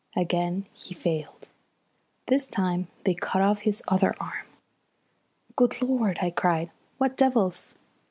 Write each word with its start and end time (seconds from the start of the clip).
Again 0.15 0.65
he 0.73 0.95
failed. 0.95 1.47
This 2.27 2.47
time 2.47 2.87
they 3.03 3.13
cut 3.13 3.43
off 3.43 3.59
his 3.59 3.83
other 3.87 4.15
arm. 4.19 4.47
"Good 5.55 5.79
Lord," 5.79 6.17
I 6.23 6.31
cried. 6.31 6.71
"What 6.97 7.15
devils!" 7.15 7.77